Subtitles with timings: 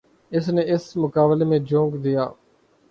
[0.31, 2.23] اس نے اس مقابلے میں جھونک دیا۔